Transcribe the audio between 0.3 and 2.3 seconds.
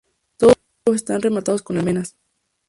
Todos sus muros están rematados con almenas.